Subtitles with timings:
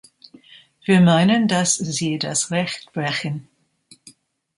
[0.83, 3.47] Wir meinen, dass Sie das Recht brechen!